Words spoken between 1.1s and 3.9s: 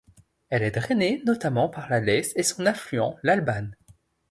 notamment par la Leysse et son affluent l'Albanne.